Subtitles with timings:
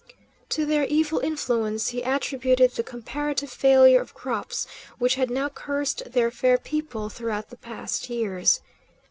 [0.49, 4.65] To their evil influence he attributed the comparative failure of crops
[4.97, 8.61] which had now cursed their fair people throughout the past years.